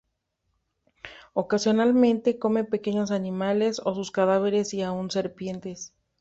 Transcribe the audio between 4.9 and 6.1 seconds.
serpientes.